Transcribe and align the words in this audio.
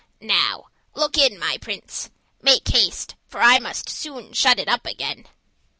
"Now 0.23 0.69
look 0.95 1.15
in, 1.15 1.37
my 1.37 1.59
Prince. 1.59 2.09
Make 2.41 2.67
haste, 2.67 3.13
for 3.27 3.39
I 3.39 3.59
must 3.59 3.87
soon 3.87 4.33
shut 4.33 4.57
it 4.57 4.67
up 4.67 4.87
again." 4.87 5.27